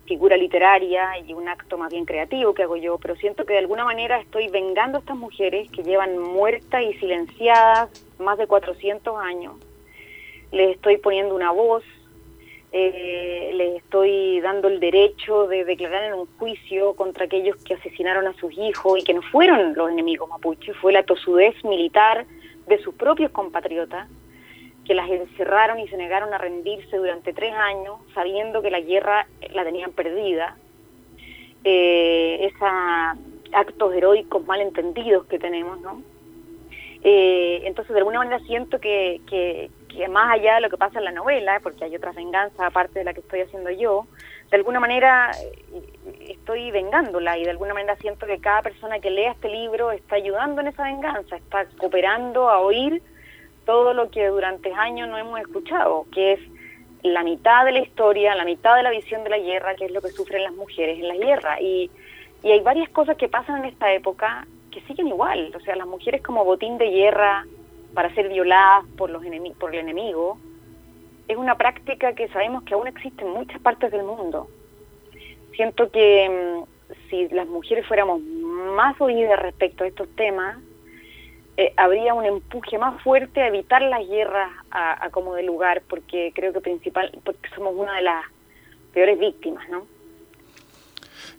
figura 0.07 0.35
literaria 0.35 1.19
y 1.19 1.33
un 1.33 1.47
acto 1.47 1.77
más 1.77 1.91
bien 1.91 2.05
creativo 2.05 2.55
que 2.55 2.63
hago 2.63 2.77
yo, 2.77 2.97
pero 2.97 3.15
siento 3.15 3.45
que 3.45 3.53
de 3.53 3.59
alguna 3.59 3.85
manera 3.85 4.19
estoy 4.19 4.47
vengando 4.47 4.97
a 4.97 5.01
estas 5.01 5.15
mujeres 5.15 5.69
que 5.69 5.83
llevan 5.83 6.17
muertas 6.17 6.81
y 6.81 6.95
silenciadas 6.95 7.91
más 8.17 8.39
de 8.39 8.47
400 8.47 9.21
años. 9.21 9.53
Les 10.51 10.77
estoy 10.77 10.97
poniendo 10.97 11.35
una 11.35 11.51
voz, 11.51 11.83
eh, 12.71 13.51
les 13.53 13.75
estoy 13.75 14.41
dando 14.41 14.69
el 14.69 14.79
derecho 14.79 15.45
de 15.45 15.63
declarar 15.63 16.05
en 16.05 16.15
un 16.15 16.25
juicio 16.39 16.95
contra 16.95 17.25
aquellos 17.25 17.57
que 17.57 17.75
asesinaron 17.75 18.25
a 18.25 18.33
sus 18.33 18.51
hijos 18.57 18.99
y 18.99 19.03
que 19.03 19.13
no 19.13 19.21
fueron 19.21 19.75
los 19.75 19.91
enemigos 19.91 20.27
mapuches, 20.27 20.75
fue 20.77 20.91
la 20.91 21.03
tosudez 21.03 21.53
militar 21.63 22.25
de 22.65 22.79
sus 22.79 22.95
propios 22.95 23.29
compatriotas 23.29 24.09
que 24.85 24.93
las 24.93 25.09
encerraron 25.09 25.79
y 25.79 25.87
se 25.87 25.97
negaron 25.97 26.33
a 26.33 26.37
rendirse 26.37 26.97
durante 26.97 27.33
tres 27.33 27.53
años, 27.53 27.99
sabiendo 28.13 28.61
que 28.61 28.69
la 28.69 28.81
guerra 28.81 29.27
la 29.53 29.63
tenían 29.63 29.91
perdida. 29.91 30.57
Eh, 31.63 32.51
esa, 32.53 33.15
actos 33.53 33.93
heroicos 33.93 34.45
mal 34.45 34.59
entendidos 34.61 35.25
que 35.27 35.39
tenemos, 35.39 35.79
¿no? 35.79 36.01
Eh, 37.03 37.61
entonces, 37.65 37.93
de 37.93 37.99
alguna 37.99 38.19
manera 38.19 38.39
siento 38.45 38.79
que, 38.79 39.21
que, 39.27 39.69
que, 39.89 40.07
más 40.07 40.31
allá 40.31 40.55
de 40.55 40.61
lo 40.61 40.69
que 40.69 40.77
pasa 40.77 40.99
en 40.99 41.05
la 41.05 41.11
novela, 41.11 41.59
porque 41.61 41.83
hay 41.85 41.95
otras 41.95 42.15
venganzas 42.15 42.59
aparte 42.59 42.99
de 42.99 43.05
la 43.05 43.13
que 43.13 43.19
estoy 43.19 43.41
haciendo 43.41 43.69
yo, 43.71 44.07
de 44.49 44.57
alguna 44.57 44.79
manera 44.79 45.31
eh, 45.41 45.83
estoy 46.29 46.71
vengándola 46.71 47.37
y 47.37 47.43
de 47.43 47.51
alguna 47.51 47.73
manera 47.73 47.95
siento 47.97 48.25
que 48.25 48.39
cada 48.39 48.61
persona 48.61 48.99
que 48.99 49.09
lea 49.09 49.31
este 49.31 49.49
libro 49.49 49.91
está 49.91 50.15
ayudando 50.15 50.61
en 50.61 50.67
esa 50.67 50.83
venganza, 50.83 51.35
está 51.35 51.65
cooperando 51.77 52.49
a 52.49 52.59
oír 52.59 53.01
todo 53.65 53.93
lo 53.93 54.09
que 54.09 54.27
durante 54.27 54.73
años 54.73 55.09
no 55.09 55.17
hemos 55.17 55.39
escuchado, 55.39 56.05
que 56.11 56.33
es 56.33 56.39
la 57.03 57.23
mitad 57.23 57.65
de 57.65 57.73
la 57.73 57.79
historia, 57.79 58.35
la 58.35 58.45
mitad 58.45 58.75
de 58.75 58.83
la 58.83 58.91
visión 58.91 59.23
de 59.23 59.29
la 59.29 59.39
guerra, 59.39 59.75
que 59.75 59.85
es 59.85 59.91
lo 59.91 60.01
que 60.01 60.09
sufren 60.09 60.43
las 60.43 60.53
mujeres 60.53 60.99
en 60.99 61.07
la 61.07 61.15
guerra. 61.15 61.61
Y, 61.61 61.91
y 62.43 62.51
hay 62.51 62.59
varias 62.61 62.89
cosas 62.89 63.17
que 63.17 63.27
pasan 63.29 63.63
en 63.63 63.65
esta 63.65 63.93
época 63.93 64.47
que 64.71 64.81
siguen 64.81 65.07
igual, 65.07 65.53
o 65.55 65.59
sea, 65.59 65.75
las 65.75 65.87
mujeres 65.87 66.21
como 66.21 66.43
botín 66.43 66.77
de 66.77 66.89
guerra 66.89 67.45
para 67.93 68.13
ser 68.15 68.27
violadas 68.27 68.85
por, 68.97 69.09
los 69.09 69.23
por 69.59 69.73
el 69.73 69.81
enemigo, 69.81 70.37
es 71.27 71.37
una 71.37 71.55
práctica 71.55 72.13
que 72.13 72.27
sabemos 72.29 72.63
que 72.63 72.73
aún 72.73 72.87
existe 72.87 73.23
en 73.23 73.31
muchas 73.31 73.61
partes 73.61 73.91
del 73.91 74.03
mundo. 74.03 74.47
Siento 75.55 75.91
que 75.91 76.65
mm, 76.67 76.93
si 77.09 77.29
las 77.29 77.47
mujeres 77.47 77.85
fuéramos 77.85 78.21
más 78.21 78.99
oídas 78.99 79.39
respecto 79.39 79.83
a 79.83 79.87
estos 79.87 80.09
temas, 80.15 80.57
eh, 81.57 81.73
habría 81.77 82.13
un 82.13 82.25
empuje 82.25 82.77
más 82.77 83.01
fuerte 83.03 83.41
a 83.41 83.47
evitar 83.47 83.81
las 83.81 84.07
guerras 84.07 84.51
a, 84.71 85.05
a, 85.05 85.09
como 85.11 85.35
de 85.35 85.43
lugar, 85.43 85.83
porque 85.87 86.31
creo 86.33 86.53
que 86.53 86.61
principal, 86.61 87.11
porque 87.23 87.49
somos 87.55 87.75
una 87.75 87.95
de 87.95 88.01
las 88.03 88.25
peores 88.93 89.19
víctimas, 89.19 89.67
¿no? 89.69 89.85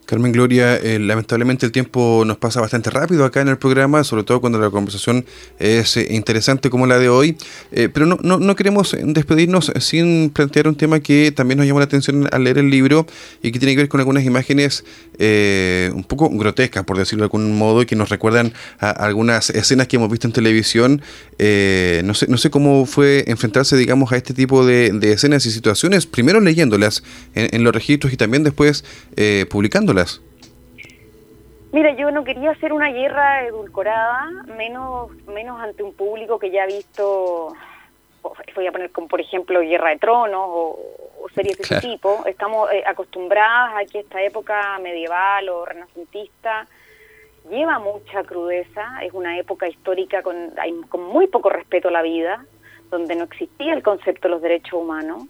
Carmen 0.07 0.33
Gloria, 0.33 0.77
eh, 0.77 0.99
lamentablemente 0.99 1.65
el 1.65 1.73
tiempo 1.73 2.25
nos 2.27 2.37
pasa 2.37 2.61
bastante 2.61 2.91
rápido 2.91 3.25
acá 3.25 3.41
en 3.41 3.49
el 3.49 3.57
programa, 3.57 4.05
sobre 4.05 4.23
todo 4.23 4.41
cuando 4.41 4.59
la 4.59 4.69
conversación 4.71 5.25
es 5.59 5.97
eh, 5.97 6.09
interesante 6.11 6.69
como 6.69 6.87
la 6.87 6.99
de 6.99 7.09
hoy, 7.09 7.37
eh, 7.73 7.89
pero 7.93 8.05
no, 8.05 8.19
no, 8.21 8.57
queremos 8.57 8.95
despedirnos 9.03 9.73
sin 9.81 10.31
plantear 10.31 10.69
un 10.69 10.75
tema 10.75 11.01
que 11.01 11.33
también 11.33 11.59
nos 11.59 11.67
llamó 11.67 11.79
la 11.79 11.87
atención 11.87 12.29
al 12.31 12.45
leer 12.45 12.59
el 12.59 12.71
libro 12.71 13.07
y 13.43 13.51
que 13.51 13.59
tiene 13.59 13.75
que 13.75 13.83
ver 13.83 13.89
con 13.89 14.01
algunas 14.01 14.25
imágenes 14.25 14.85
un 15.19 16.05
poco 16.05 16.29
grotescas, 16.31 16.85
por 16.85 16.99
decirlo 16.99 17.23
de 17.23 17.27
algún 17.27 17.57
modo, 17.57 17.83
y 17.83 17.87
que 17.87 17.97
nos 17.97 18.09
recuerdan 18.09 18.53
a 18.81 18.91
algunas 18.91 19.51
escenas 19.51 19.89
que 19.89 19.97
hemos 19.97 20.11
visto 20.11 20.27
en 20.27 20.33
televisión. 20.33 21.03
no, 21.39 22.15
sé, 22.15 22.27
no 22.29 22.37
sé 22.37 22.51
cómo 22.51 22.85
fue 22.87 23.25
enfrentarse, 23.27 23.77
digamos, 23.77 24.13
a 24.13 24.17
este 24.17 24.35
tipo 24.35 24.67
de, 24.67 24.91
de 24.93 25.13
escenas 25.13 25.47
y 25.47 25.51
situaciones, 25.51 26.07
primero 26.07 26.41
leyéndolas 26.41 27.03
en, 27.35 27.49
en, 27.55 27.65
los 27.65 27.75
registros 27.75 28.13
y 28.13 28.17
también 28.17 28.45
después 28.45 28.85
publicándolas. 29.49 29.94
Mira, 31.73 31.93
yo 31.97 32.13
no 32.13 32.23
quería 32.23 32.53
hacer 32.53 32.73
una 32.73 32.93
guerra 32.93 33.47
edulcorada, 33.47 34.31
menos, 34.57 35.11
menos 35.27 35.61
ante 35.61 35.83
un 35.83 35.93
público 35.93 36.39
que 36.39 36.53
ya 36.53 36.63
ha 36.63 36.67
visto, 36.67 37.53
voy 38.55 38.67
a 38.69 38.71
poner 38.71 38.93
como 38.93 39.09
por 39.09 39.21
ejemplo 39.21 39.61
Guerra 39.61 39.91
de 39.91 39.99
Tronos 39.99 40.47
o, 40.47 40.79
series 41.35 41.59
de 41.59 41.65
ese 41.65 41.81
tipo. 41.81 42.25
Estamos 42.27 42.71
eh, 42.71 42.85
acostumbradas 42.87 43.75
a 43.75 43.85
que 43.91 44.01
esta 44.01 44.23
época 44.23 44.79
medieval 44.79 45.49
o 45.49 45.65
renacentista 45.65 46.69
lleva 47.51 47.81
mucha 47.81 48.23
crudeza, 48.23 49.01
es 49.03 49.13
una 49.13 49.37
época 49.39 49.69
histórica 49.69 50.23
con, 50.23 50.53
con 50.89 51.03
muy 51.03 51.27
poco 51.27 51.51
respeto 51.51 51.89
a 51.89 51.91
la 51.91 52.03
vida, 52.03 52.45
donde 52.91 53.17
no 53.17 53.25
existía 53.25 53.75
el 53.75 53.83
concepto 53.83 54.29
de 54.29 54.35
los 54.35 54.43
derechos 54.43 54.75
humanos. 54.75 55.25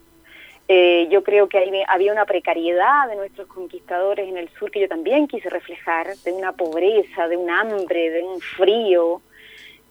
Eh, 0.66 1.09
yo 1.11 1.23
creo 1.23 1.49
que 1.49 1.85
había 1.87 2.12
una 2.12 2.25
precariedad 2.25 3.06
de 3.09 3.16
nuestros 3.16 3.47
conquistadores 3.49 4.28
en 4.28 4.38
el 4.38 4.49
sur 4.50 4.71
que 4.71 4.80
yo 4.80 4.88
también 4.88 5.28
quise 5.28 5.50
reflejar, 5.50 6.16
de 6.16 6.33
una 6.33 6.52
pobreza, 6.52 7.28
de 7.28 7.37
un 7.37 7.50
hambre, 7.50 8.11
de 8.11 8.23
un 8.23 8.40
frío. 8.40 9.21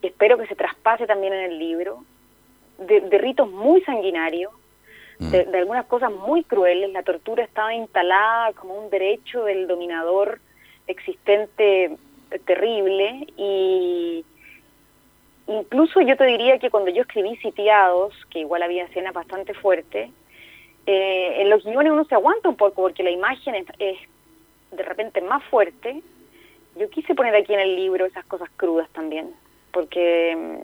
Espero 0.02 0.38
que 0.38 0.48
se 0.48 0.56
traspase 0.56 1.06
también 1.06 1.34
en 1.34 1.52
el 1.52 1.60
libro, 1.60 2.04
de, 2.80 3.02
ritos 3.20 3.50
muy 3.52 3.82
sanguinarios, 3.82 4.52
mm. 5.20 5.30
de, 5.30 5.46
de, 5.46 5.58
algunas 5.60 5.86
cosas 5.86 6.12
muy 6.12 6.44
crueles. 6.44 6.92
La 6.92 7.04
tortura 7.04 7.44
estaba 7.44 7.74
instalada 7.76 8.54
como 8.54 8.74
un 8.74 8.90
derecho 8.90 9.44
del 9.44 9.68
dominador 9.68 10.40
existente 10.88 11.96
terrible 12.46 13.28
y 13.38 14.26
incluso 15.48 16.02
yo 16.02 16.18
te 16.18 16.26
diría 16.26 16.58
que 16.58 16.70
cuando 16.70 16.90
yo 16.90 17.04
escribí 17.04 17.36
Sitiados, 17.38 18.14
que 18.32 18.40
igual 18.40 18.64
había 18.64 18.86
escenas 18.86 19.14
bastante 19.14 19.54
fuertes, 19.54 20.10
eh, 20.86 21.42
en 21.42 21.50
los 21.50 21.64
guiones 21.64 21.92
uno 21.92 22.06
se 22.06 22.16
aguanta 22.16 22.50
un 22.50 22.56
poco 22.56 22.84
porque 22.84 23.04
la 23.04 23.12
imagen 23.12 23.56
es, 23.80 23.98
de 24.72 24.84
repente 24.84 25.22
más 25.22 25.44
fuerte. 25.46 26.02
Yo 26.76 26.90
quise 26.90 27.16
poner 27.16 27.36
aquí 27.36 27.54
en 27.54 27.60
el 27.60 27.76
libro 27.76 28.06
esas 28.06 28.26
cosas 28.26 28.50
crudas 28.58 28.90
también, 28.90 29.32
porque 29.72 30.62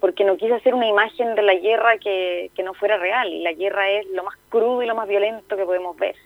porque 0.00 0.24
no 0.24 0.38
quise 0.38 0.54
hacer 0.54 0.74
una 0.74 0.86
imagen 0.86 1.34
de 1.34 1.42
la 1.42 1.54
guerra 1.54 1.98
que, 1.98 2.50
que 2.54 2.62
no 2.62 2.72
fuera 2.72 2.96
real. 2.96 3.28
Y 3.28 3.42
la 3.42 3.52
guerra 3.52 3.90
es 3.90 4.06
lo 4.14 4.24
más 4.24 4.34
crudo 4.48 4.82
y 4.82 4.86
lo 4.86 4.94
más 4.94 5.06
violento 5.06 5.56
que 5.56 5.64
podemos 5.66 5.94
ver. 5.98 6.16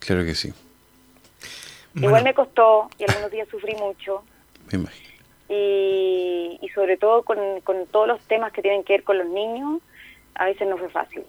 Claro 0.00 0.24
que 0.24 0.34
sí. 0.34 0.52
Igual 1.94 2.24
me 2.24 2.34
costó 2.34 2.88
y 2.98 3.04
algunos 3.04 3.30
días 3.30 3.48
sufrí 3.48 3.76
mucho. 3.76 4.24
Me 4.72 4.78
imagino. 4.78 5.08
Y, 5.48 6.58
y 6.60 6.68
sobre 6.70 6.96
todo 6.96 7.22
con, 7.22 7.60
con 7.62 7.86
todos 7.86 8.06
los 8.06 8.20
temas 8.22 8.52
que 8.52 8.62
tienen 8.62 8.84
que 8.84 8.94
ver 8.94 9.02
con 9.02 9.18
los 9.18 9.26
niños, 9.26 9.80
a 10.40 10.46
veces 10.46 10.66
no 10.66 10.78
fue 10.78 10.88
fácil. 10.88 11.22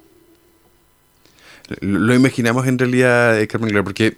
Lo 1.81 2.13
imaginamos 2.13 2.65
en 2.65 2.79
realidad, 2.79 3.39
eh, 3.39 3.47
Carmen 3.47 3.69
Gloria, 3.69 3.83
porque, 3.83 4.15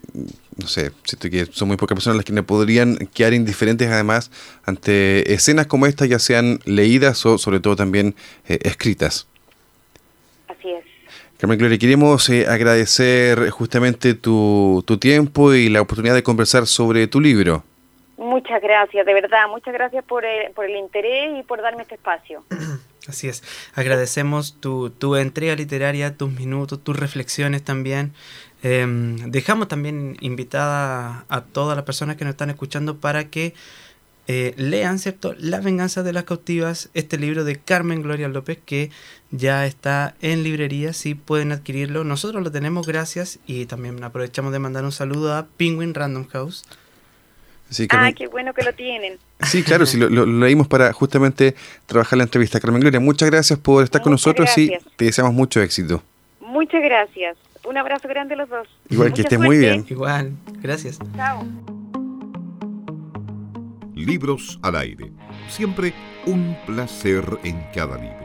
no 0.56 0.68
sé, 0.68 0.92
siento 1.04 1.30
que 1.32 1.46
son 1.48 1.68
muy 1.68 1.78
pocas 1.78 1.96
personas 1.96 2.18
las 2.18 2.26
que 2.26 2.44
podrían 2.44 2.96
quedar 3.14 3.34
indiferentes 3.34 3.90
además 3.90 4.32
ante 4.66 5.34
escenas 5.34 5.66
como 5.66 5.88
esta, 5.88 6.06
ya 6.06 6.20
sean 6.20 6.60
leídas 6.66 7.26
o 7.26 7.40
sobre 7.40 7.60
todo 7.60 7.76
también 7.76 8.16
eh, 8.48 8.60
escritas. 8.62 9.28
Así 10.48 10.70
es. 10.72 10.86
Carmen 11.40 11.58
Gloria, 11.58 11.80
queremos 11.80 12.30
eh, 12.30 12.46
agradecer 12.48 13.50
justamente 13.50 14.14
tu, 14.14 14.84
tu 14.86 15.00
tiempo 15.00 15.56
y 15.56 15.70
la 15.70 15.82
oportunidad 15.82 16.14
de 16.14 16.24
conversar 16.24 16.68
sobre 16.68 17.08
tu 17.08 17.20
libro. 17.20 17.64
Muchas 18.18 18.62
gracias, 18.62 19.06
de 19.08 19.14
verdad, 19.14 19.48
muchas 19.50 19.74
gracias 19.74 20.06
por 20.06 20.24
el, 20.24 20.52
por 20.52 20.66
el 20.66 20.76
interés 20.78 21.40
y 21.40 21.44
por 21.44 21.62
darme 21.64 21.82
este 21.82 21.96
espacio. 21.96 22.44
Así 23.08 23.28
es. 23.28 23.44
Agradecemos 23.74 24.56
tu, 24.60 24.90
tu 24.90 25.16
entrega 25.16 25.56
literaria, 25.56 26.16
tus 26.16 26.32
minutos, 26.32 26.84
tus 26.84 26.96
reflexiones 26.96 27.64
también. 27.64 28.14
Em, 28.62 29.18
dejamos 29.30 29.68
también 29.68 30.16
invitada 30.22 31.26
a 31.28 31.42
todas 31.42 31.76
las 31.76 31.86
personas 31.86 32.16
que 32.16 32.24
nos 32.24 32.32
están 32.32 32.50
escuchando 32.50 32.98
para 32.98 33.30
que 33.30 33.54
eh, 34.28 34.54
lean, 34.56 35.00
¿cierto? 35.00 35.36
La 35.38 35.60
venganza 35.60 36.02
de 36.02 36.14
las 36.14 36.24
cautivas, 36.24 36.90
este 36.94 37.18
libro 37.18 37.44
de 37.44 37.60
Carmen 37.60 38.02
Gloria 38.02 38.30
López 38.30 38.58
que 38.66 38.90
ya 39.32 39.66
está 39.66 40.16
en 40.22 40.44
librería, 40.44 40.94
si 40.94 41.14
pueden 41.14 41.52
adquirirlo. 41.52 42.06
Nosotros 42.06 42.42
lo 42.42 42.52
tenemos, 42.52 42.88
gracias, 42.88 43.40
y 43.48 43.66
también 43.66 44.02
aprovechamos 44.02 44.54
de 44.54 44.60
mandar 44.60 44.86
un 44.86 44.94
saludo 44.94 45.36
a 45.36 45.48
Penguin 45.58 45.94
Random 45.94 46.26
House 46.30 46.64
ah, 47.90 48.12
qué 48.16 48.28
bueno 48.28 48.54
que 48.54 48.64
lo 48.64 48.74
tienen. 48.74 49.18
Sí, 49.42 49.64
claro, 49.64 49.86
sí, 49.86 49.98
lo, 49.98 50.26
leímos 50.26 50.68
para 50.68 50.92
justamente 50.94 51.56
trabajar 51.86 52.18
la 52.18 52.24
entrevista. 52.24 52.60
Carmen 52.60 52.82
Gloria, 52.82 53.00
muchas 53.00 53.30
gracias 53.30 53.60
por 53.60 53.84
estar 53.84 54.02
con 54.02 54.12
nosotros 54.12 54.58
y 54.58 54.72
te 54.96 55.06
deseamos 55.06 55.34
mucho 55.34 55.62
éxito. 55.62 56.04
Muchas 56.40 56.82
gracias. 56.84 57.38
Un 57.66 57.78
abrazo 57.78 58.08
grande 58.08 58.34
a 58.34 58.38
los 58.38 58.50
dos. 58.50 58.68
Igual 58.90 59.14
que 59.14 59.22
estés 59.22 59.40
muy 59.40 59.58
bien. 59.58 59.86
Igual, 59.90 60.34
gracias. 60.62 61.00
Chao. 61.16 61.46
Libros 63.96 64.60
al 64.62 64.76
aire. 64.76 65.12
Siempre 65.48 65.94
un 66.26 66.58
placer 66.66 67.24
en 67.44 67.64
cada 67.74 67.98
libro. 67.98 68.23